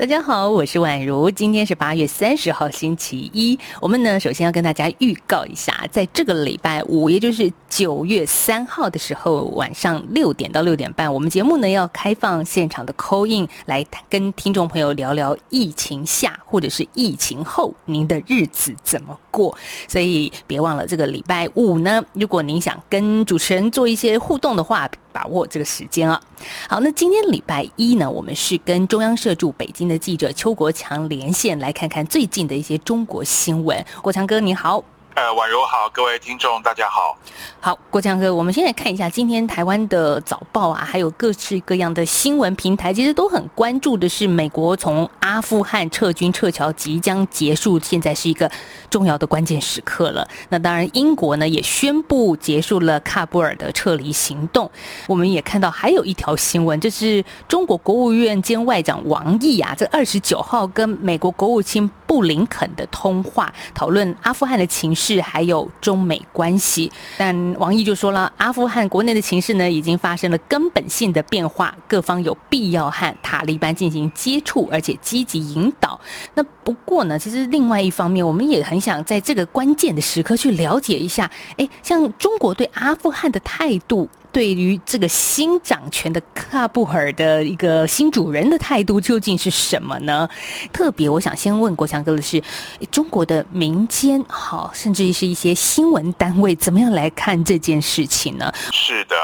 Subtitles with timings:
[0.00, 1.30] 大家好，我是宛如。
[1.30, 3.58] 今天是八月三十号，星期一。
[3.82, 19.54] 我们呢，首先要跟大家预告一下，在这个礼拜五，也就是九月三号的时候，晚上六点到六点半，我们节目呢要开放现场的 call in 来跟听众朋友聊聊疫情下或者是疫情后您的日子怎么过。
[19.86, 24.90] 所以别忘了这个礼拜五呢，如果您想跟主持人做一些互动的话。
[25.12, 26.20] 把握这个时间啊！
[26.68, 33.84] 好，那今天礼拜一呢，我们是跟中央社驻北京的记者邱国强连线，来看看最近的一些中国新闻。
[34.02, 34.82] 国强哥，你好。
[35.20, 37.14] 呃，宛如好，各位听众大家好。
[37.60, 48.50] 好，国强哥，我们先来看一下今天台湾的早报啊，还有各式各样的新闻平台，其实都很关注的是美国从阿富汗撤军撤侨即将结束，现在是一个
[48.88, 50.26] 重要的关键时刻了。
[50.48, 54.70] 那当然，英国呢也宣布结束了喀布尔的撤离行动。
[55.06, 65.09] 我们也看到还有一条新闻，这是中国国务院兼外长王毅啊，这二十九号跟美国国务卿布林肯的通话，讨论阿富汗的情势。
[65.14, 76.00] 是还有中美关系，但王毅就说了，阿富汗国内的情势呢，已经发生了根本性的变化，各方有必要和塔利班进行接触，而且积极引导。
[76.34, 84.08] 那不过呢，其实另外一方面，我们也很想在这个关键的时刻去了解一下，哎，像中国对阿富汗的态度。
[84.32, 90.28] 对于这个新掌权的喀布尔的一个新主人的态度究竟是什么呢？
[90.72, 92.42] 特别，我想先问国强哥的是，
[92.90, 98.52] 中国的民间好，甚至于是一些新闻单位，怎么样来看这件事情呢？
[98.72, 99.16] 是的，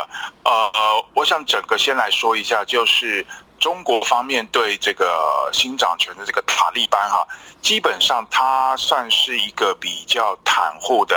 [0.45, 0.73] 呃，
[1.15, 3.25] 我想整个先来说一下，就是
[3.59, 7.27] 中国方面对这个新掌权的这个塔利班哈，
[7.63, 11.17] 基本上它算是一个比较袒护的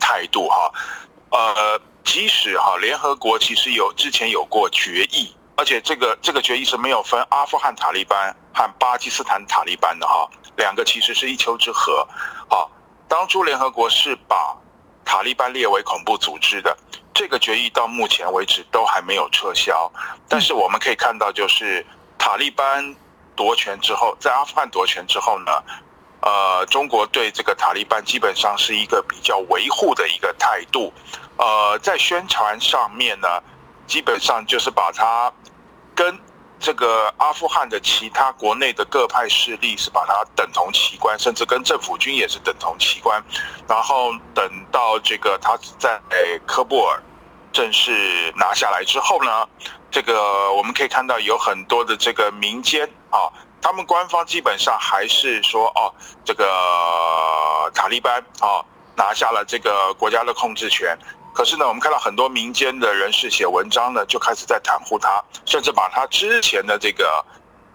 [0.00, 0.72] 态度哈，
[1.30, 1.80] 呃。
[2.08, 10.26] 即使哈联合国其实有之前有过决议，而且这个这个决议是没有分阿富汗塔利班和巴基斯坦塔利班的哈，
[10.56, 12.06] 两个其实是一丘之貉。
[12.48, 12.70] 好，
[13.06, 14.56] 当初联合国是把
[15.04, 16.74] 塔利班列为恐怖组织的，
[17.12, 19.92] 这个决议到目前为止都还没有撤销。
[20.30, 21.84] 但是我们可以看到，就是
[22.16, 22.96] 塔利班
[23.36, 25.52] 夺权之后，在阿富汗夺权之后呢，
[26.22, 30.90] 呃，中国对这个塔利班基本上是一个比较维护的一个态度。
[31.38, 33.28] 呃，在宣传上面呢，
[33.86, 35.32] 基本上就是把它
[35.94, 36.18] 跟
[36.60, 43.22] 这个阿富汗的其他国内的各派势力是把它等同齐观，甚至跟政府军也是等同齐观。
[43.68, 46.00] 然后等到这个他在
[46.44, 47.00] 科布尔
[47.52, 49.48] 正式拿下来之后呢，
[49.92, 53.30] 这个我们可以看到有很多的这个民间啊，
[53.62, 55.94] 他们官方基本上还是说哦，
[56.24, 56.44] 这个
[57.72, 58.58] 塔利班啊
[58.96, 60.98] 拿下了这个国家的控制权。
[61.38, 67.24] 可是呢，我们看到很多民间的人士写文章呢，就开始在袒护他，甚至把他之前的这个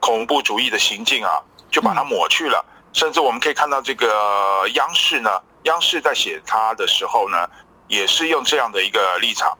[0.01, 1.40] 恐怖主义的行径啊，
[1.72, 2.66] 就把它抹去了。
[2.91, 7.50] 甚至我们可以看到这个央视呢，央视在写他的时候呢，
[7.88, 9.57] 也是用这样的一个立场，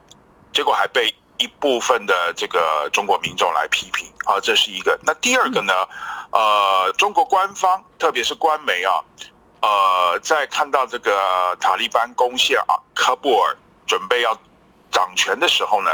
[0.52, 5.00] 结果还被一部分的这个中国民众来批评啊，这是一个。
[5.02, 5.74] 那第二个呢，
[6.34, 9.00] 呃，中国官方特别是官媒啊，
[9.62, 13.56] 呃，在看到这个塔利班攻陷啊喀布尔。
[13.86, 14.38] 准备要
[14.92, 15.92] 掌权的时候呢，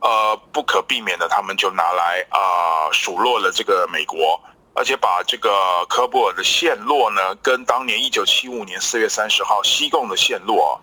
[0.00, 4.40] 呃，不可避免的，他们就拿来啊数落了这个美国，
[4.74, 5.50] 而且把这个
[5.88, 10.80] 科布尔的陷落呢，跟当年一九七五年四月三十号西贡的陷落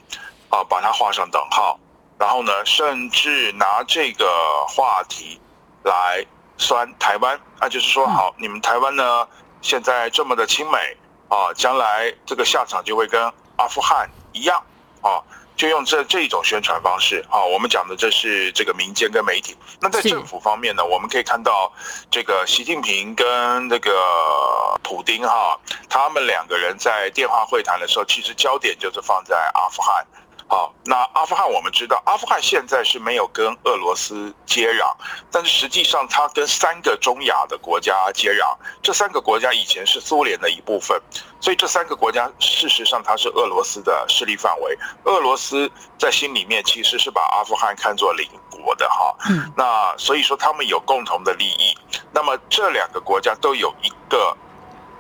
[0.50, 1.80] 啊，把它画上等号。
[2.20, 4.26] 然后呢，甚至拿这个
[4.68, 5.40] 话题
[5.84, 6.26] 来
[6.58, 9.28] 酸台湾啊，就是说，好，你们台湾呢
[9.62, 10.98] 现在这么的亲美
[11.30, 13.22] 啊，将来这个下场就会跟
[13.58, 14.60] 阿富汗一样
[15.02, 15.22] 啊。
[15.58, 19.58] 就用这这一种宣传方式啊，我们讲的这是这个民间跟媒体。
[19.82, 21.74] 那在政府方面呢，我们可以看到
[22.12, 23.92] 这个习近平跟那个
[24.84, 25.60] 普丁哈，
[25.90, 30.06] 他们两个人在电话会谈的时候，其实焦点就是放在阿富汗。
[30.50, 34.96] 好，那阿富汗我们知道，阿富汗现在是没有跟俄罗斯接壤，
[35.30, 40.98] 但是实际上它跟三个中亚的国家接壤，这三个国家以前是苏联的一部分，
[41.42, 44.78] 所以这三个国家事实上它是俄罗斯的势力范围。
[45.04, 49.14] 俄罗斯在心里面其实是把阿富汗看作邻国的哈，
[49.58, 51.78] 那所以说他们有共同的利益。
[52.14, 54.36] 那么这两个国家都有一个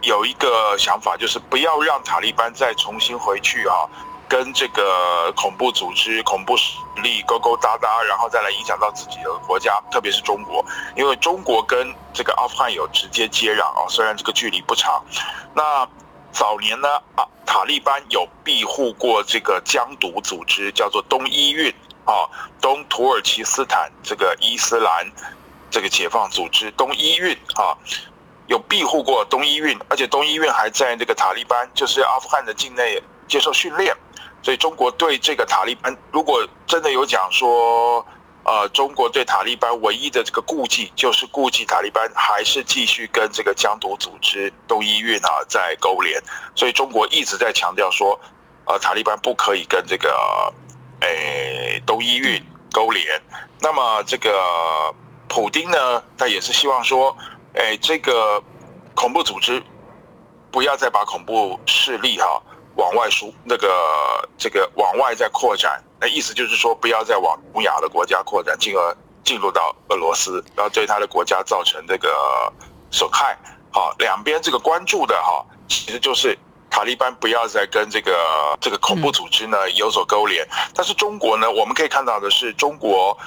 [0.01, 3.89] 有一个想法，就是不要让塔利班再重新回去哈。
[4.27, 10.63] 跟这个恐怖组织、恐怖势力勾勾搭搭，然后再来影响到自己的国家，特别是中国，
[10.95, 15.03] 因为中国跟这个阿富汗有直接接壤哦，虽然这个距离不长。
[15.53, 15.87] 那
[16.31, 21.73] 早年呢，啊，塔利班有庇护过这个疆独组织，叫做东伊运
[22.05, 22.27] 啊，
[22.61, 25.09] 东土耳其斯坦这个伊斯兰
[25.71, 27.73] 这个解放组织东伊运啊，
[28.47, 33.95] 有庇护过东伊运，而且东伊运还在这个塔利班，就是阿富汗的境内接受训练。
[34.43, 38.05] 所以中国对这个塔利班，如果真的有讲说，
[38.43, 46.21] 呃，中国对塔利班唯一的这个顾忌，就是顾忌塔利班还是继续跟这个疆独组织东伊运啊在勾连。
[46.55, 48.17] 所以中国一直在强调说，
[48.65, 50.53] 呃，塔利班不可以跟这个，
[51.01, 52.41] 诶，东伊运
[52.71, 53.21] 勾连。
[53.59, 54.31] 那么这个
[55.27, 57.13] 普丁呢，他也是希望说，
[57.55, 58.41] 诶，这个
[58.95, 59.61] 恐怖组织
[60.51, 62.41] 不要再把恐怖势力哈。
[62.77, 63.67] 往外输，那个
[64.37, 72.53] 这个往外在扩展，那意思就是说，不要再往东亚的国家扩展，进而进入到俄罗斯，然后对他的国家造成这个
[72.91, 73.37] 损害。
[73.71, 76.37] 好，两边这个关注的哈，其实就是
[76.69, 80.47] 塔利班不要再跟这个这个恐怖组织呢有所勾连。
[80.73, 83.17] 但是中国呢，我们可以看到的是，中国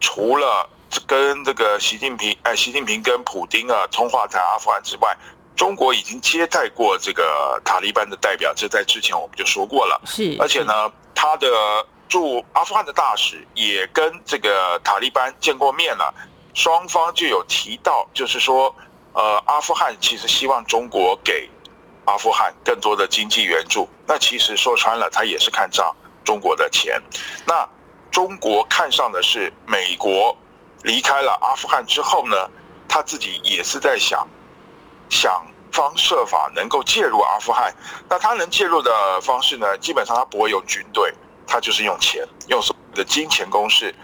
[0.00, 0.68] 除了
[1.06, 5.14] 跟这个习近平，哎，习近平跟普京啊通话谈阿富汗之外。
[5.56, 10.00] 中国已经接待过这个塔利班的代表，这在之前我们就说过了。
[10.04, 11.48] 是，而且呢，他的
[12.08, 16.12] 驻阿富汗的大使也跟这个塔利班见过面了，
[16.54, 18.74] 双方就有提到，就是说，
[19.12, 21.48] 呃，阿富汗其实希望中国给
[22.04, 23.88] 阿富汗更多的经济援助。
[24.06, 27.00] 那其实说穿了，他也是看上中国的钱。
[27.46, 27.68] 那
[28.10, 30.36] 中国看上的是美国
[30.82, 32.50] 离开了阿富汗之后呢，
[32.88, 34.26] 他自己也是在想。
[35.14, 37.72] 想方设法能够介入阿富汗，
[38.08, 39.78] 那他能介入的方式呢？
[39.78, 41.14] 基本上他不会用军队，
[41.46, 43.94] 他就是用钱，用所谓的金钱攻势、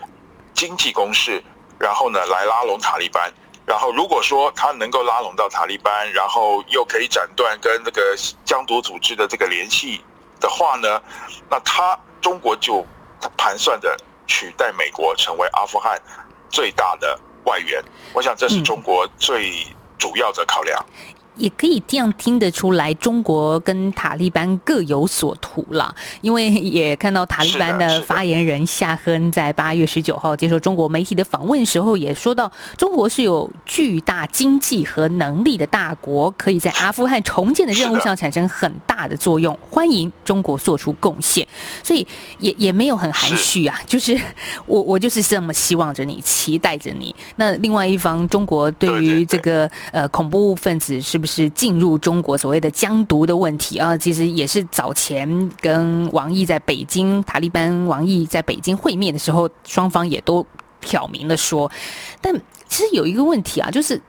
[0.55, 1.43] 经济攻势，
[1.81, 3.29] 然后呢来拉拢塔利班。
[3.67, 10.01] 然后如果说他能够拉拢到塔利班，然后又可以斩断跟那个疆独组织的这个联系
[10.39, 11.03] 的话呢，
[11.51, 12.87] 那他中国就
[13.37, 13.97] 盘算着
[14.29, 16.01] 取代美国成为阿富汗
[16.51, 17.83] 最大的外援。
[18.13, 19.67] 我想这是中国最。
[20.01, 20.85] 主要的考量。
[21.41, 25.95] 也可以这样听得出来，中国跟塔利班各有所图了。
[26.21, 41.47] 因为也看到塔利班的发言人夏亨在八月十九号接受中国媒体的访问时候，也说到，中国是有巨大经济和能力的大国，可以在阿富汗重建的任务上产生很大的作用，欢迎中国做出贡献。
[41.85, 42.05] 所以
[42.41, 44.19] 也也没有很含蓄啊，就是
[44.67, 47.15] 我我就是这么希望着你，期待着你。
[47.37, 51.21] 那另外一方，中国对于这个呃恐怖分子是。
[51.21, 53.97] 不是是进入中国所谓的疆独的问题啊？
[53.97, 60.45] 其实也是早前跟王毅在北京，塔利班王毅在北京会面的时候，双方也都
[60.81, 61.71] 挑明了说。
[62.21, 62.35] 但
[62.69, 64.01] 其实有一个问题啊，就是。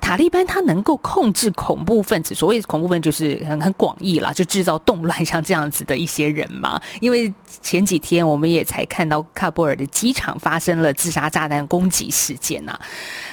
[0.00, 6.80] 塔利班他能够控制恐怖分子，所谓恐怖分子就是很很广义啦，就制造动乱 像这样子的一些人嘛。
[7.00, 12.78] 因为前几天我们也才看到喀布尔的机场发生了自杀炸弹攻击事件呐，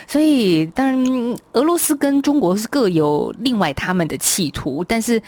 [0.07, 5.21] 所以当然俄罗斯跟中国是各有另外他们的企图，但是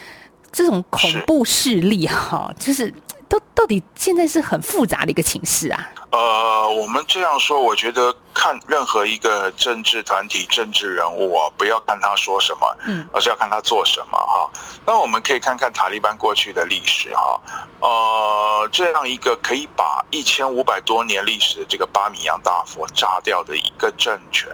[0.51, 2.93] 这种恐怖势力哈，就是。
[3.29, 5.89] 都到底现在是很复杂的一个情势啊。
[6.09, 14.49] 呃，我们这样说，我觉得看任何一个政治团体、政治人物啊，不要看他说什么，嗯，而是要看他做什么哈。
[14.85, 17.41] 那我们可以看看塔利班过去的历史哈。
[17.81, 24.49] 呃，这样一个可以把一千五百多年历史的这个巴米扬大佛炸掉的一个政权，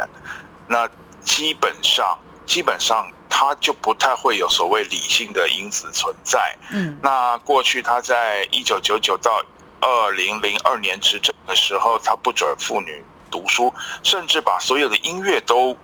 [0.67, 0.89] 那
[1.23, 3.07] 基本上基本上。
[3.35, 6.55] 他就不太会有所谓理性的因子存在。
[6.69, 9.43] 嗯，那过去他在一九九九到
[9.81, 13.73] 二零零二年执政的时候，他不准妇女读书，
[14.03, 15.75] 甚至把所有的音乐都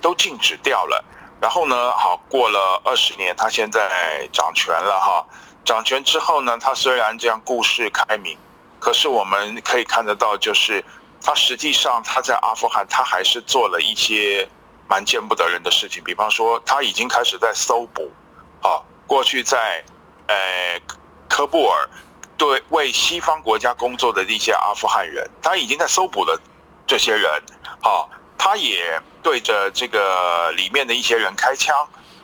[0.00, 1.04] 都禁止掉了。
[1.42, 5.26] 然后呢，好过了二十年，他现在掌权了哈。
[5.66, 8.34] 掌权之后呢，他虽然这样故事开明，
[8.80, 10.82] 可是我们可以看得到，就是
[11.22, 14.48] 他实际上他在阿富汗，他还是做了一些。
[14.88, 18.10] 蛮见不得人的事情，比方说他已经开始在搜捕，
[18.62, 19.84] 啊，过去在，
[20.26, 20.80] 呃，
[21.28, 21.88] 科布尔
[22.38, 26.40] 对为西方国家工作的一些阿富汗人，他已经在搜捕了
[26.86, 27.30] 这些人，
[27.82, 31.76] 啊，他也对着这个里面的一些人开枪，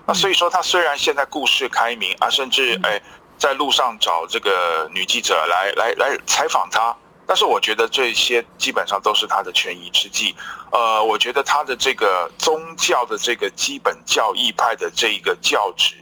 [0.07, 3.01] 啊，所以说他虽然现在故事开明啊，甚至哎
[3.37, 6.97] 在路上找这个女记者来来来采访他。
[7.27, 10.35] 但是我觉得这些基本上都是他的权宜之计，
[10.71, 15.95] 呃，我觉得他的这个宗教的这个基本教义派的这一个教旨，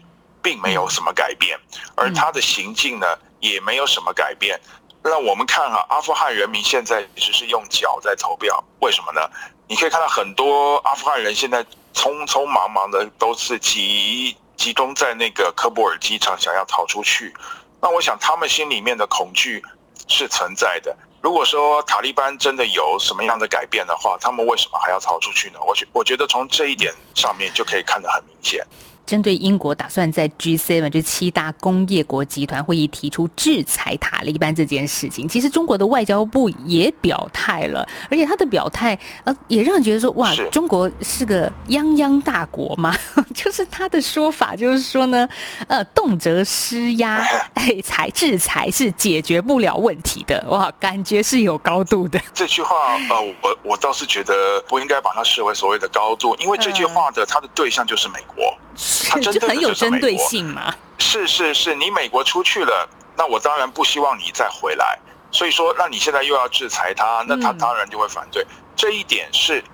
[0.42, 1.58] 并没有什么改变，
[1.94, 3.06] 而他的行径呢，
[3.40, 4.60] 也没有什么改变。
[5.04, 9.20] 那我们看哈，阿富汗人民现在其实是用脚在投票，为什么呢？
[9.68, 11.64] 你可以看到很多阿富汗人现在
[11.94, 17.34] 匆匆忙忙的都是集集中在那个科布尔机场，想要逃出去。
[17.80, 19.62] 那我想他们心里面的恐惧
[20.08, 20.96] 是存在的。
[21.22, 25.58] 如果说塔利班真的有什么样的改变的话，他们为什么还要逃出去呢？
[25.64, 28.66] 我觉我觉得从这一点上面就可以看得很明显。
[29.04, 42.97] 针对英国打算在 G7 这七大工业国集团会议提出制裁塔利班这件事情，其实中国的外交部也表态了，而且他的表态呃也让人觉得说哇，中国是个泱泱大国嘛，
[43.35, 45.28] 就是他的说法就是说呢，
[45.66, 52.21] 呃，动辄施压， 哎，才制裁是解决不了问题的，哇，感觉是有高度的。
[52.32, 58.54] 这句话呃，我我倒是觉得不应该把它视为所谓的高度，因为这句话的它的对象就是美国。
[59.08, 60.75] 它就很有针对性嘛？
[60.99, 64.99] 是是是，你美国出去了，那我当然不希望你再回来。
[65.30, 68.46] 所以说，那你现在又要制裁他，那他当然就会反对。
[68.76, 69.64] 这一点是，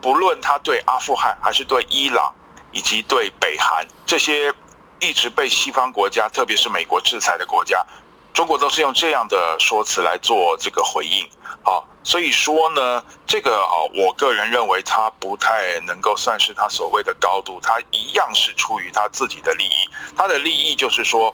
[0.00, 2.32] 不论他对阿富汗，还是对伊朗，
[2.70, 4.54] 以及对北韩这些
[5.00, 7.84] 一直被西方国家，特别是美国制裁的国家，
[8.32, 11.28] 中国都是用这样的说辞来做这个回应。
[11.62, 11.88] 好。
[12.04, 19.88] 所以说呢，这个啊，我个人认为他不太能够算是他所谓的高度，他一样是出于他自己的利益。
[20.16, 21.32] 他的利益就是说，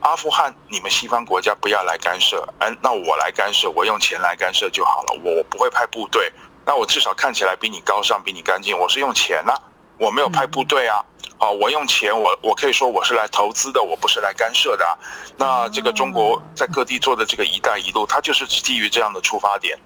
[0.00, 6.32] 阿富汗你们西方国家不要来干涉，嗯，那我来干涉，我用钱来干涉就好了，我不会派部队，
[6.66, 9.54] 那我至少看起来比你高尚，比你干净，我是用钱呐，
[10.00, 11.04] 我没有派部队啊。
[11.38, 14.98] 哦，我用钱，我我可以说我是来投资的，我不是来干涉的。
[15.36, 19.78] 那这个中国在各地做的这个“一带一路”，它就是基于这样的出发点。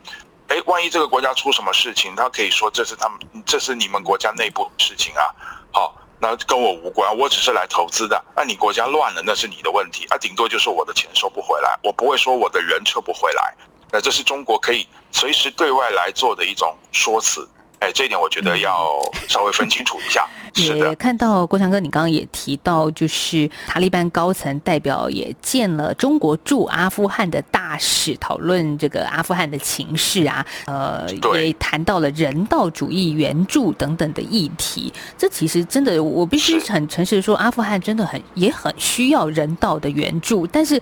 [0.48, 5.30] 哎，万一这个国家出什么事情，他可以说这是他们，这是你们国家内部事情啊。
[5.72, 8.20] 好，那跟我无关，我只是来投资的。
[8.36, 10.06] 那你国家乱了，那是你的问题。
[10.10, 13.54] 啊，顶多就是我的钱收不回来，我不会说我的人撤不回来。
[13.92, 17.48] 那这是中国可以随时对外来做的一种说辞。
[17.84, 18.98] 哎，这一点我觉得要
[19.28, 20.26] 稍微分清楚一下。
[20.56, 31.06] 也看到郭强哥，你刚刚也提到，就是塔利班高层代表也见了中国驻阿富汗的大使，讨论这个阿富汗的情势啊，呃，
[31.42, 34.90] 也谈到了人道主义援助等等的议题。
[35.18, 40.80] 这其实真的，我必须很诚实的说，阿富汗真的很也很需要人道的援助，但是。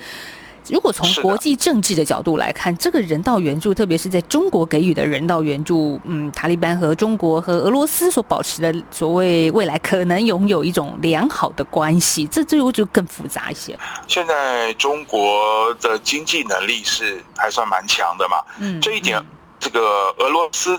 [0.69, 13.79] 如果从国际政治的角度来看，这个人道援助，特别是在中国给予的人道援助，嗯，塔利班和中国和俄罗斯所保持的所谓未来可能拥有一种良好的关系，这这就更复杂一些。
[14.07, 19.21] 现在中国的经济能力是还算蛮强的嘛，嗯，这一点，
[19.59, 19.81] 这个
[20.19, 20.79] 俄罗斯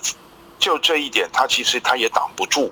[0.58, 2.72] 就这一点，它其实它也挡不住，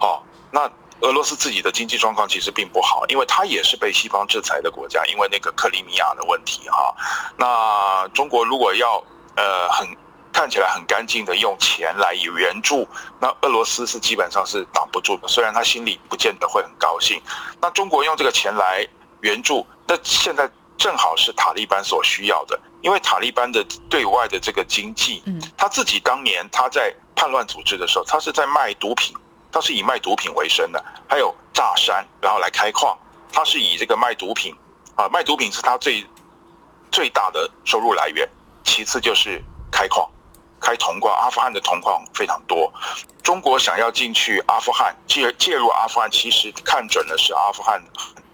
[0.00, 0.70] 哦，那。
[1.00, 6.94] 俄罗斯自己的经济状况其实并不好，因为它也是被西方制裁的国家，因为那个克里米亚的问题哈。
[7.36, 9.02] 那中国如果要
[9.36, 9.86] 呃很
[10.32, 12.86] 看起来很干净的用钱来援助，
[13.20, 17.20] 那俄罗斯是基本上是挡不住的，虽然他心里不见得会很高兴。
[17.60, 18.86] 那中国用这个钱来
[19.20, 29.16] 援助，那现在正好是塔利班所需要的，因为塔利班的对外的这个经济，嗯，他自己当年他在叛乱组织的时候，他是在卖毒品。
[29.50, 32.96] 他是以卖毒品为生的，还有炸山，然后来开矿。
[33.32, 34.54] 他是以这个卖毒品，
[34.94, 36.04] 啊，卖毒品是他最
[36.90, 38.28] 最大的收入来源。
[38.64, 40.08] 其次就是开矿，
[40.60, 41.14] 开铜矿。
[41.16, 42.72] 阿富汗的铜矿非常多。
[43.22, 47.82] 中国想要进去阿富汗介介入阿富汗，其实看准的是阿富汗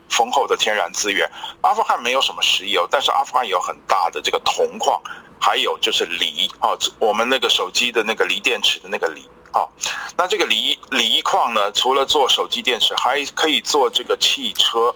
[0.09, 1.29] 丰厚的天然资源。
[1.63, 5.01] 阿富汗没有什么石油，但是阿富汗有很大的这个铜矿，
[5.41, 9.29] 还有就是锂哦，我们那个手机的那个锂电池的那个锂。
[9.55, 9.71] 好，
[10.17, 11.71] 那这个锂锂矿呢？
[11.71, 14.93] 除了做手机电池，还可以做这个汽车。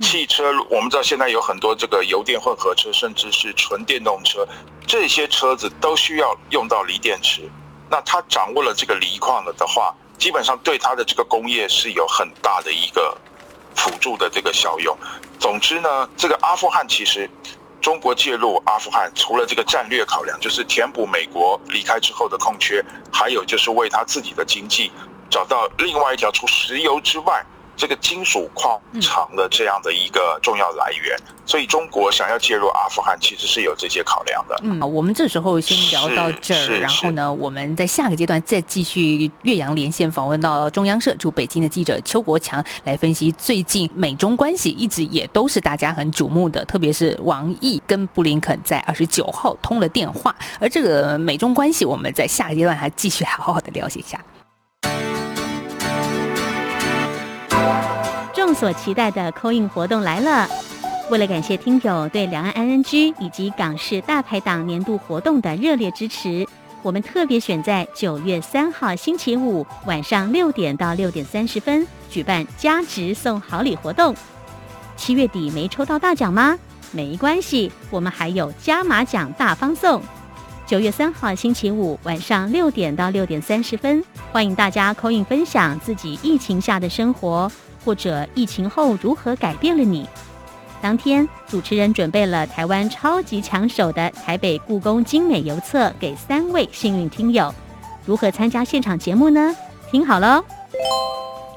[0.00, 4.44] 汽车我们知道现在有很多这个油电混合车，甚至是纯电动车，
[4.84, 7.48] 这些车子都需要用到锂电池。
[7.88, 13.16] 那他掌握了这个锂矿了的话，基本上对他的这个工业是有很大的一个
[13.76, 14.98] 辅助的这个效用。
[15.38, 17.30] 总之呢，这个阿富汗其实。
[17.80, 24.92] 中国介入阿富汗，除了这个战略考量，就是填补美国离开之后的空缺，还有就是为他自己的经济
[25.30, 27.44] 找到另外一条除石油之外。
[27.76, 34.56] 这个金属矿场的这样的一个重要来源，所以中国想要介入阿富汗，其实是有这些考量的。
[34.62, 54.22] 嗯，我们这时候先聊到这儿，然后呢，我们在下个阶段再继续岳阳连线访问到中央社驻北京的记者邱国强，来分析最近美中关系一直也都是大家很瞩目的，特别是王毅跟布林肯在二十九号通了电话，而这个美中关系，我们在下个阶段还继续好好的了解一下。
[58.50, 60.48] 众所期待的扣印活动来了！
[61.08, 66.44] 为了感谢听友对两岸 ING 以及港式大排档年度活动的热烈支持，
[66.82, 74.12] 我们特别选在九月三号星期五晚上六点到六点三十分举办加值送好礼活动。
[74.96, 76.58] 七月底没抽到大奖吗？
[76.90, 80.02] 没关系，我们还有加码奖大方送。
[80.66, 84.02] 九月三号星期五晚上六点到六点三十分，
[84.32, 87.48] 欢迎大家扣印分享自己疫情下的生活，
[87.84, 90.06] 或者疫情后如何改变了你。
[90.82, 97.54] 当天，主持人准备了台湾超级抢手的台北故宫精美邮册给三位幸运听友。
[98.06, 99.54] 如何参加现场节目呢？
[99.90, 100.42] 听好喽！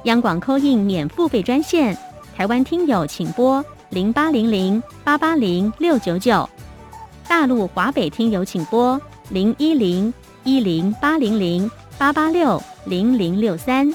[0.03, 1.97] 央广扣印免付费专线，
[2.35, 6.49] 台湾听友请拨零八零零八八零六九九，
[7.27, 8.99] 大陆华北听友请拨
[9.29, 10.13] 零一零
[10.43, 13.89] 一零八零零八八六零零六三，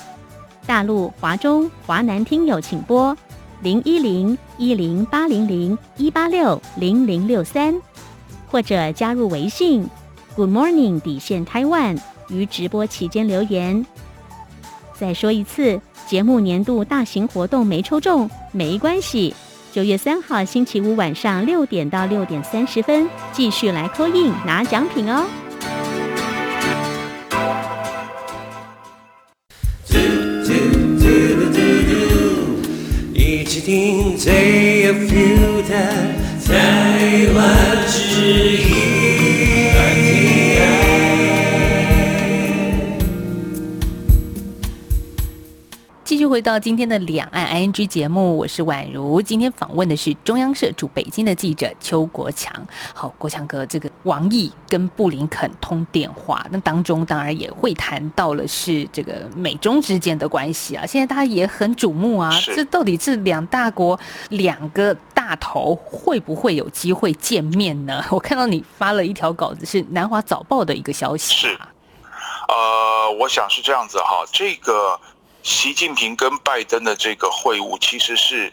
[0.69, 3.17] 大陆华中华南听友请拨。
[3.63, 7.75] 零一零一零八零零一八六零零六三，
[8.49, 9.89] 或者加入微信
[10.37, 11.99] Good Morning 底线 Taiwan
[12.29, 13.85] 于直播期间留言。
[14.93, 19.35] 再说一次，节目年度大型活动没抽中没关系，
[19.73, 25.25] 九月三号星期五晚上六点到六点三十分继续来扣印拿奖品哦。
[33.69, 35.75] 听最有 feel 的
[36.47, 38.98] 台湾之一。
[46.39, 49.21] 回到今天的两岸 ING 节目，我是宛如。
[49.21, 52.55] 今天访问的是中央社驻北京的记者邱国强。
[52.95, 60.87] 好，国强哥，这个王毅跟布林肯通电话，那当中当然也会谈到了是这个美中之间的关系啊。
[60.87, 68.05] 现在大家也很瞩目啊，这到底是两大国两个大头会不会有机会见面呢？
[68.15, 71.35] 我看到你发了一条稿子，是南华早报的一个消息。
[71.35, 71.59] 是，
[72.47, 75.01] 呃，我想是这样子哈，这个。
[75.43, 78.53] 习近平跟拜登的这个会晤，其实是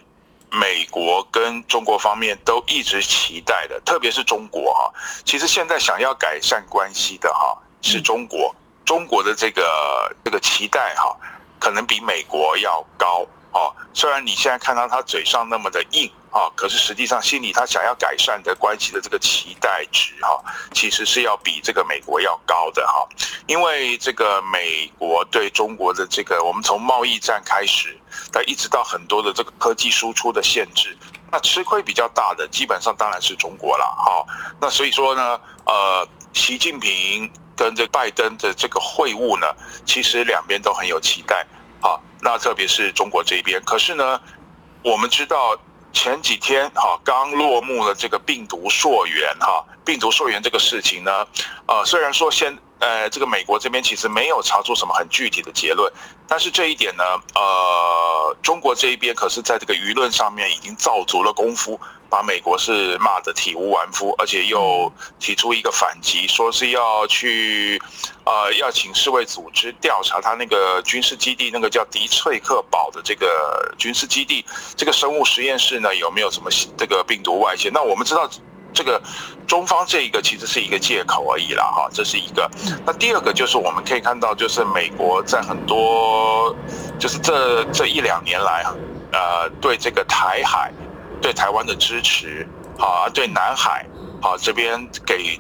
[0.51, 4.93] 美国跟中国方面都一直期待的，特别是中国哈。
[5.25, 11.17] 其实现在想要改善关系的哈，是中国，中国的这个这个期待哈，
[11.59, 13.73] 可能比美国要高哦。
[13.95, 16.11] 虽然你现在看到他嘴上那么的硬。
[16.35, 23.07] 啊，可是实际上心里他想要改善的关系的这个期待值哈，其实是要比这个美国要高的哈，
[23.47, 27.97] 因为这个美国对中国的这个，我们从贸易战开始，
[28.33, 30.97] 它一直到很多的这个科技输出的限制，
[31.31, 34.25] 那吃亏比较大的基本上当然是中国了哈。
[34.59, 39.47] 那所以说呢，呃，习近平跟这拜登的这个会晤呢，
[39.85, 41.47] 其实两边都很有期待
[41.79, 41.97] 啊。
[42.25, 44.19] 那特别是中国这边，可是呢，
[44.83, 45.57] 我们知道。
[45.97, 51.25] 前几天哈刚落幕的这个病毒溯源哈，病毒溯源这个事情呢，
[51.67, 55.91] 呃，虽然说现呃这个美国这边其实没有查出什么很具体的结论，
[56.27, 57.03] 但是这一点呢，
[57.35, 61.79] 呃，中国这一边可是在这个舆论上面已经造足了功夫。
[62.07, 67.81] 把美国是骂得体无完肤，而且又提出一个反击，说是要去，
[68.23, 74.45] 呃，要请世卫组织调查他那个军事基地，那个叫迪翠克堡的这个军事基地，
[74.77, 77.69] 这个生物实验室呢有没有什么这个病毒外泄？
[77.73, 78.29] 那我们知道，
[78.75, 79.01] 这个
[79.47, 82.47] 中方这一个其实是一个借口而已啦，哈，这是一个。
[82.85, 86.55] 那第二个就是我们可以看到，就是美国在很多，
[86.99, 88.63] 就是这这一两年来，
[89.11, 90.71] 呃，对这个台海。
[91.21, 92.45] 对台湾的支持，
[92.77, 93.83] 啊，对南海，
[94.21, 95.39] 啊，这边给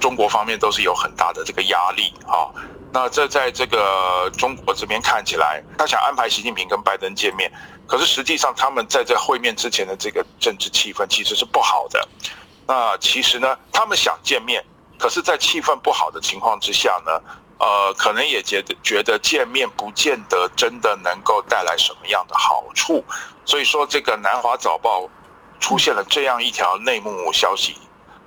[0.00, 2.48] 中国方面都是有很大的这个压力，啊，
[2.90, 7.52] 那这在这个中国这边看起来，他想安排习近平跟拜登见面，
[7.86, 12.08] 可是实际上他们在这会面之前的这个政治气氛其实是不好的。
[12.66, 14.64] 那其实呢，他们想见面，
[14.98, 17.12] 可是，在气氛不好的情况之下呢，
[17.58, 23.04] 呃，可能也觉得觉得见面不见得真的能够带来什么样的好处。
[23.44, 25.08] 所以说，这个南华早报。
[25.58, 27.74] 出现了这样一条内幕消息，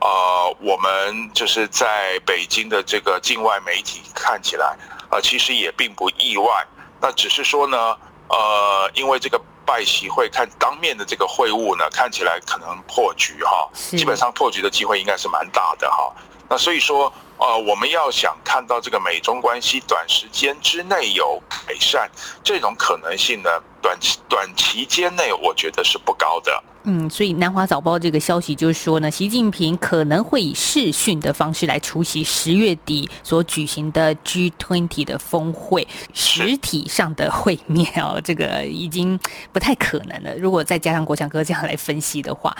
[0.01, 4.75] 呃，我们就是在北京的这个境外媒体看起来，
[5.11, 6.65] 呃，其实也并不意外。
[6.99, 7.95] 那只是说呢，
[8.29, 16.13] 呃，因为这个拜习会看当面的这个会晤呢，看起来可能破局哈，基本上破局的机会应该是蛮大的哈。
[16.49, 22.09] 那所以说，呃，我们要想看到这个美中关系短时间之内有改善，
[22.43, 23.49] 这种可能性呢，
[23.81, 26.63] 短期短期间内我觉得是不高的。
[26.83, 39.19] 嗯，所以南华早报这个消息就是说呢，习近平可能会以视讯的方式来出席十月底所举行的 G20 的峰会，实体上的会面哦，这个已经
[39.51, 40.33] 不太可能了。
[40.37, 42.55] 如果再加上国强哥这样来分析的话，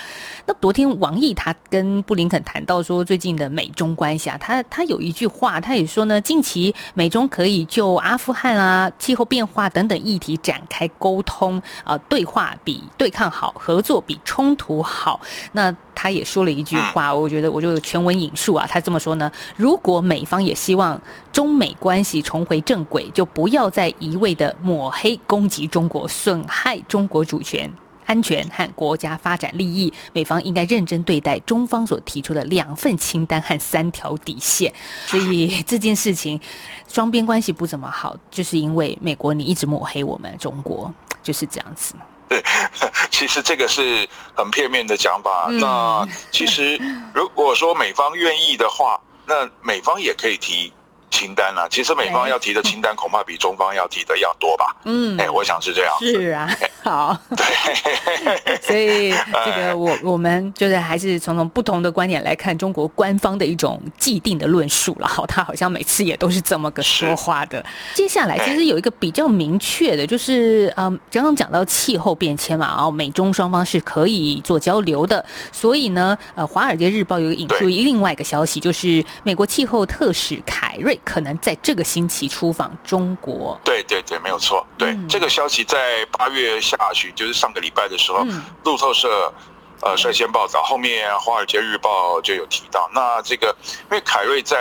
[0.46, 15.22] 那昨天王毅他跟布林肯谈到说最近的美中关系啊，他他有一句话，他也说呢，近期美中可以就阿富汗啊、气候变化等等议题展开沟通啊，对话比对抗好，合作比冲突好。
[15.52, 21.00] 那他也说了一句话，我觉得我就全文引述啊，他这么说呢：如果美方也希望
[21.32, 27.72] 中美关系重回正轨，就不要再一味的抹黑、攻击中国，损害中国主权。
[28.06, 34.74] 安全和国家发展利益，美方应该认真对待中方所提出的两份清单和三条底线。
[35.06, 36.42] 所以这件事情，
[36.88, 40.92] 双边关系不怎么好，就是因为美国你一直抹黑我们中国，
[41.22, 41.94] 就是这样子。
[42.30, 42.42] 对，
[43.12, 45.48] 其实这个是很片面的讲法。
[45.50, 46.80] 那其实
[47.14, 50.72] 如果说美方愿意的话，那美方也可以提。
[51.10, 54.76] 清单啊，其实美方要提的清单恐怕比中方要提的要多吧？
[54.86, 55.94] 嗯，哎，我想是这样。
[56.00, 56.50] 是啊，
[56.84, 57.18] 好。
[57.36, 59.14] 对， 所以
[59.46, 65.08] 这个我我们就是还是从从不同的观点来看中国官方的一种既定的论述了。
[65.08, 67.64] 好，他好像每次也都是这么个说话的。
[67.94, 75.24] 接下来其实有一个比较明确的，就是嗯，刚刚讲到气候变迁嘛，然后美中双方是可以做交流的。
[75.52, 80.99] 所以呢，呃，《华尔街日报》有引述另外一个消息，就是美国气候特使凯瑞。
[81.06, 83.60] 可能在这个星期出访中国。
[83.64, 84.66] 对对对，没有错。
[84.78, 88.26] 对这个消息，在八月下旬，就是上个礼拜的时候，
[88.64, 89.34] 路透社
[89.82, 92.90] 呃率先报道，后面华尔街日报就有提到。
[92.94, 94.58] 那这个，因为凯瑞在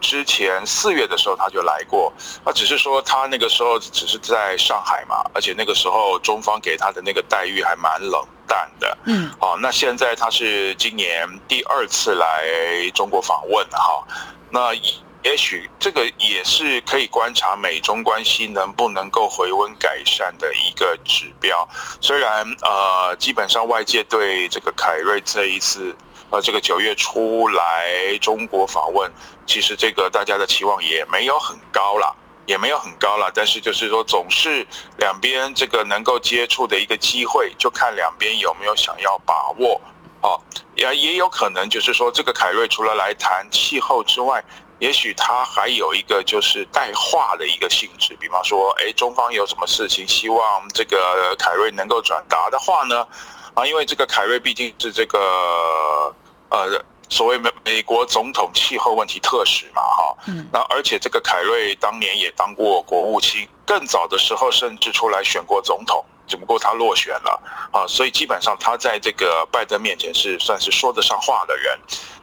[0.00, 2.12] 之前四月的时候他就来过，
[2.44, 8.98] 那只是说他那个时候只是在上海嘛，而且那个时候中方给他的那个待遇还蛮冷淡的。
[9.04, 14.04] 嗯，好，那现在他是今年第二次来中国访问哈，
[14.50, 15.02] 那以。
[15.24, 21.68] 也许这个也是可以观察美中关系能不能够回温改善的一个指标。
[22.00, 25.94] 虽然呃，基本上外界对这个凯瑞这一次
[26.30, 29.10] 呃这个九月初来中国访问，
[29.44, 32.14] 其实这个大家的期望也没有很高了，
[32.46, 33.30] 也没有很高了。
[33.34, 34.64] 但是就是说，总是
[34.98, 39.80] 两边这个能够接触的一个机会，就看两边有没有想要把握。
[40.20, 40.42] 好，
[40.74, 44.42] 也也有可能就是说，这个凯瑞除了来谈气候之外，
[44.78, 53.06] 也许他还有一个就是带话的一个性质，比方说，哎，中方有什么事情希望这个凯瑞能够转达的话呢？
[53.54, 56.14] 啊，因为这个凯瑞毕竟是这个
[56.50, 66.04] 呃所谓美美国总统气候问题特使嘛，哈，嗯，那而且这个凯瑞当年也当过国务卿，更早的时候甚至出来选过总统。
[66.28, 71.76] 只不过他落选了啊，所以基本上他在这个拜登面前是算是说得上话的人。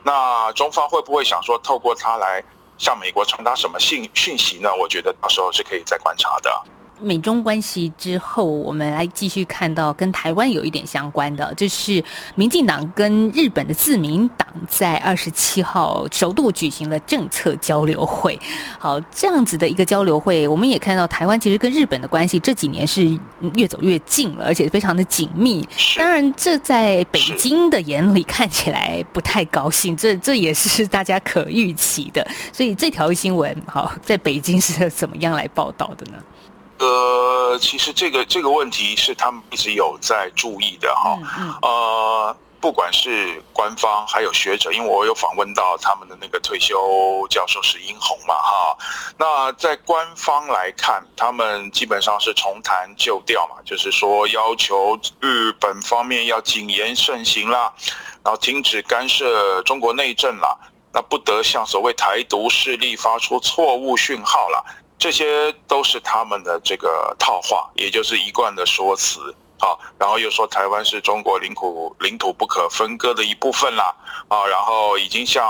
[0.03, 2.43] 那中方会不会想说透过他来
[2.77, 4.73] 向美国传达什么信讯息呢？
[4.75, 6.63] 我觉得到时候是可以再观察的。
[7.01, 12.03] 美中关系之后，我们来继续看到跟台湾有一点相关的，就是
[12.35, 18.39] 民进党跟日本的自民党在二十七号首度举行了政策交流会。
[18.79, 23.05] 好，这样子的一个交流会，我们也看到台湾其实跟日本的关系这几年是
[23.55, 25.67] 越走越近了，而且非常的紧密。
[25.97, 32.25] 当然，这在北京的眼里看起来不太高兴，这这也是大家可预期的。
[32.53, 36.17] 所以这条新闻，好，在北京是怎么样来报道的呢？
[36.77, 41.17] 呃，其实这个这个问题是他们一直有在注意的哈。
[41.61, 48.77] 呃，不管是官方还有学者，因为我有访问到他们的那个退休教授是殷红嘛哈。
[49.17, 57.71] 那在官方来看，他们基本上是重谈旧调嘛，就是说要求日本方面要谨言慎行啦，
[58.23, 60.57] 然后停止干涉中国内政啦，
[60.91, 64.65] 那不得向所谓台独势力发出错误讯号了。
[65.05, 69.19] 这些都是他们的这个套话，也就是一贯的说辞，
[69.59, 73.95] 啊，然后又说台湾是中国领土领土不可分割的一部分啦，
[74.27, 75.45] 啊，然后已经向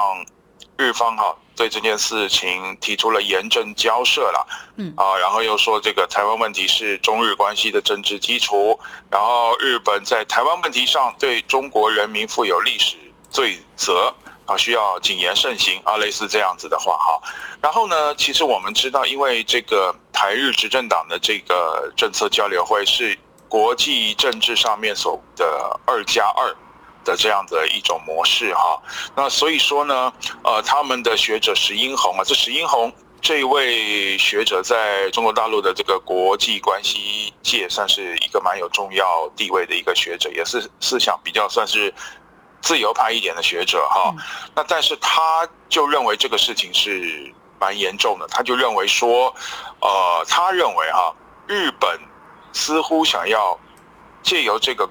[0.75, 8.77] 日方哈对这件事情提出了严正交涉了，嗯，啊，然后又说这个台湾问题是中日关系的政治基础，
[9.09, 12.97] 然后日本在台湾问题上对中国人民负有历史
[13.29, 14.13] 罪责。
[14.45, 17.19] 啊，需要谨言慎行啊，类似这样子的话哈。
[17.61, 26.55] 然后呢，其实我们知道，因为这个台日执政党的这个政策交流会是国际政治上面所的二加二
[27.03, 28.81] 的这样的一种模式哈。
[29.15, 41.91] 那所以说呢，呃，他们的学者石英红啊，这石英红这位学者在中国大陆的这个国际关系界算是一个蛮有重要地位的一个学者，也是思想比较算是
[42.65, 44.13] 自由派一点的学者哈。
[44.55, 49.33] 那但是他就认为这个事情是蛮严重的，他就认为说，
[49.79, 51.15] 呃，他认为哈，
[51.47, 51.99] 日本
[52.51, 53.57] 似乎想要
[54.23, 54.89] 借由这个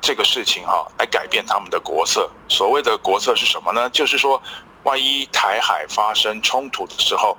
[0.00, 2.30] 这个事情哈来改变他们的国策。
[2.48, 3.88] 所谓的国策是什么呢？
[3.90, 4.40] 就是说，
[4.82, 7.36] 万一台海发生冲突的时候。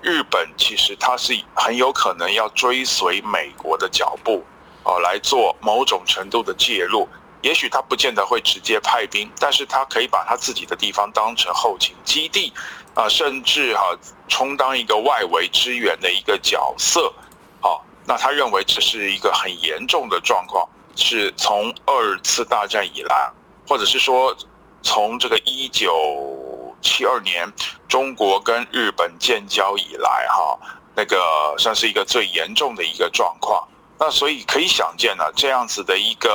[0.00, 4.44] 日本其实它是很有可能要追随美国的脚步，
[4.84, 7.08] 哦，来做某种程度的介入。
[7.42, 12.52] 也许他不见得会直接派兵，但是他可以把他自己的地方当成后勤基地，
[12.94, 13.96] 啊，甚至哈
[14.28, 17.12] 充当一个外围支援的一个角色。
[17.60, 23.30] 好，那他认为这是一个很严重的状况，是从二次大战以来，
[23.66, 24.36] 或者是说
[24.82, 26.54] 从这个一九。
[26.80, 27.52] 七二年，
[27.88, 30.56] 中国跟日本建交以来，哈，
[30.94, 33.66] 那个算是一个最严重的一个状况。
[33.98, 36.30] 那所以可以想见呢，这样子的一个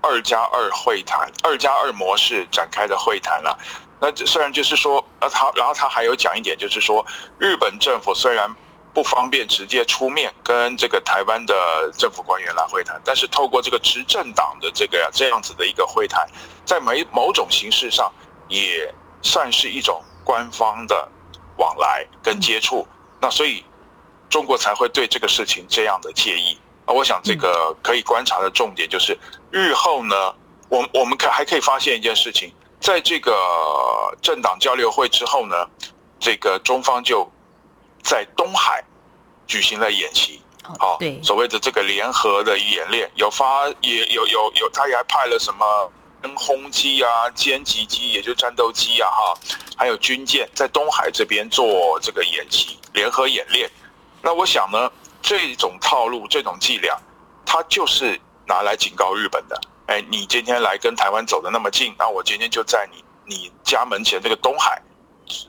[0.00, 3.58] 二加二会谈、二加二模式展开的会谈了。
[4.00, 7.04] 那虽然就是说，呃，他然后他还有讲一点，就是说，
[7.38, 8.48] 日本政府虽然
[8.94, 16.26] 不方便直接出面跟这个台湾的政府官员来会谈，但是透过这个执政党的这个这样子的一个会谈，
[16.64, 18.12] 在某某种形式上。
[18.50, 21.06] 也算是一种官方的
[21.58, 22.88] 往来跟接触，
[23.20, 23.62] 那所以
[24.30, 26.58] 中国才会对这个事情这样的介意。
[26.88, 29.16] 那我想这个可以观察的重点就是，
[29.50, 30.34] 日后呢，
[30.70, 33.32] 我我们可还可以发现一件事情，在这个
[34.22, 35.54] 政党交流会之后呢，
[36.18, 37.30] 这个中方就
[38.02, 38.82] 在东海
[39.46, 40.40] 举行了演习，
[40.78, 45.92] 好，对，所谓的这个联合的演练，有发也有有有，他也还派了什么？
[46.20, 49.34] 跟轰机啊、歼击机，也就战斗机啊，哈，
[49.76, 53.70] 还有军舰在东海这边做这个演习、联合演练。
[54.20, 54.90] 那我想呢，
[55.22, 56.96] 这种套路、这种伎俩，
[57.44, 59.60] 它就是拿来警告日本的。
[59.86, 64.80] 哎，你今天来跟台湾走的那么近，那我今天就在你你家门前这个东海，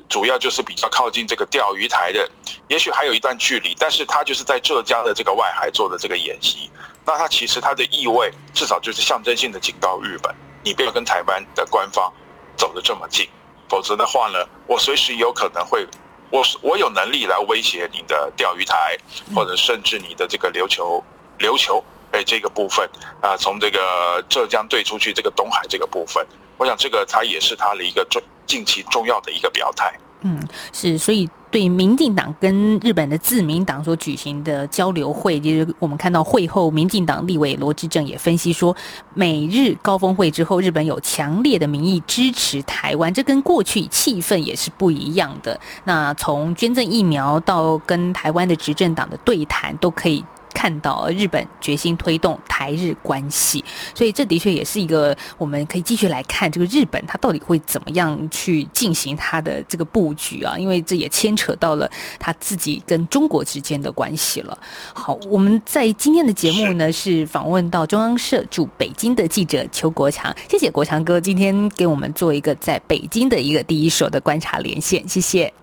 [0.08, 2.30] 主要就是比较靠近这个钓鱼台的，
[2.68, 6.72] 也许还有一段距离，但是它就是在浙江的这个外海做的这个演习。
[7.06, 10.34] 那它其实它的意味，至少就是象征性的警告日本。
[10.64, 12.12] 你不要跟台湾的官方
[12.56, 13.28] 走得这么近，
[13.68, 15.88] 否则的话呢，我随时有可能会，
[16.30, 18.98] 我我有能力来威胁你的钓鱼台，
[19.36, 21.04] 或者甚至你的这个琉球
[21.40, 22.88] 琉球哎这个部分
[23.22, 26.26] 啊，从这个浙江对出去这个东海这个部分，
[26.58, 29.94] 我想这个它也是它的一个重近期重要的一个表态。
[30.22, 30.38] 嗯，
[30.74, 38.76] 是，所以对民进党跟日本的自民党所举行的交流会，就是我们看到会后，民进党立委罗志正也分析说，
[39.14, 45.60] 美日高峰会之后，日本有强烈的民意支持台湾，这跟过去气氛也是不一样的。
[45.86, 50.24] 那从捐赠疫苗到跟台湾的执政党的对谈，都可以。
[50.54, 64.58] 看到日本决心推动台日关系，所以这的确也是一个我们可以继续来看这个日本它到底会怎么样去进行它的这个布局啊，因为这也牵扯到了他自己跟中国之间的关系了。
[64.94, 75.54] 好，我们在今天的节目呢是访问到中央社驻北京的记者邱国强，谢谢国强哥今天给我们做一个在北京的一个第一手的观察连线，谢谢，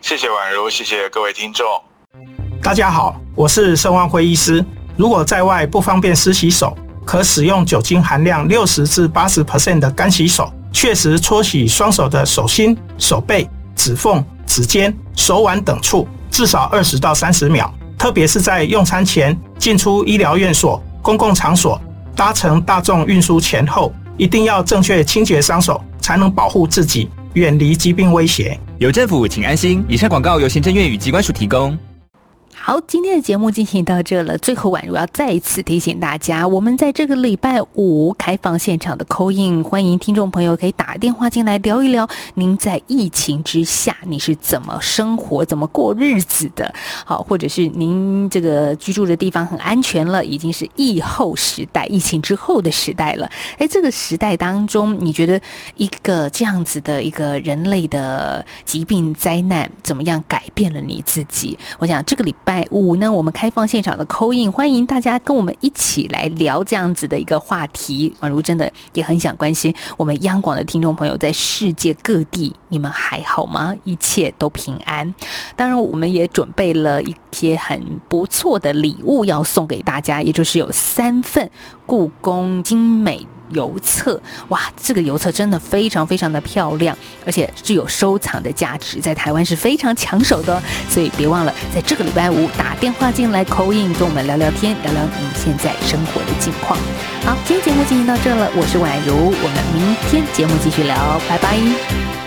[0.00, 2.41] 谢谢宛如，谢谢各位听众。
[2.62, 4.64] 大家好，我是盛万辉医师。
[4.96, 17.70] 如果在外不方便湿洗手，可使用酒精含量六十至八十 percent 的干洗手，确实搓洗双手的手心、手背、指缝、指尖、手腕等处，至少二十到三十秒。
[17.98, 21.78] 特别是在用餐前、进出医疗院所、公共场所、
[22.14, 28.56] 搭乘大众运输前后，一定要正确清洁双手，才能保护自己，远离疾病威胁。
[28.78, 29.84] 有政府，请安心。
[29.88, 31.76] 以上广告由行政院与机关署提供。
[32.54, 34.38] 好，今天的节目进行到这了。
[34.38, 46.72] 最后，宛如要再一次提醒大家，我们在这个礼拜五开放现场的扣印，欢迎听众朋友可以打电话进来聊一聊，您在疫情之下你是怎么生活、怎么过日子的？
[47.04, 53.28] 好，或者是您这个居住的地方很安全了，已经是疫后时代、疫情之后的时代了。
[53.58, 55.40] 哎，这个时代当中，你觉得
[55.76, 61.58] 一个这样子的一个人类的疾病灾难，怎么样改变了你自己？
[61.80, 62.66] 我想这个礼拜。
[62.70, 68.14] 五呢，我们开放现场的扣印，欢迎大家跟我们一起来聊这样子的一个话题。
[68.20, 73.74] 宛如真的也很想关心我们央广的听众朋友在世界各地，你们还好吗？
[73.84, 75.14] 一切都平安。
[75.54, 81.50] 当然，我们也准备了一些很不错的礼物要送给大家，也就是有三份
[81.84, 83.26] 故宫精美。
[83.52, 84.20] 邮册。
[84.48, 90.60] 哇，这个邮册真的非常非常的漂亮，而且具有收藏的价值，在台湾是非常抢手的。
[90.88, 96.78] 所以别忘了在这个礼拜五打电话进来扣印，跟我们聊聊天，聊聊你现在生活的近况。
[97.24, 102.21] 好，今天节目进行到这了，我是宛如，我们明天节目继续聊，拜拜。